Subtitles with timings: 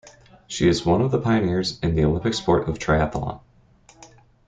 [0.47, 3.39] She is one of the pioneers in the Olympic sport of triathlon.